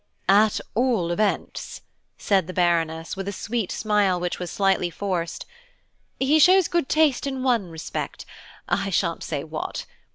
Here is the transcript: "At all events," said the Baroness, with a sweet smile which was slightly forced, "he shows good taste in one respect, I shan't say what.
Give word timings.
"At 0.29 0.59
all 0.73 1.11
events," 1.11 1.81
said 2.17 2.47
the 2.47 2.53
Baroness, 2.55 3.15
with 3.15 3.27
a 3.27 3.31
sweet 3.31 3.71
smile 3.71 4.19
which 4.19 4.39
was 4.39 4.49
slightly 4.49 4.89
forced, 4.89 5.45
"he 6.19 6.39
shows 6.39 6.67
good 6.67 6.89
taste 6.89 7.27
in 7.27 7.43
one 7.43 7.69
respect, 7.69 8.25
I 8.67 8.89
shan't 8.89 9.21
say 9.21 9.43
what. 9.43 9.85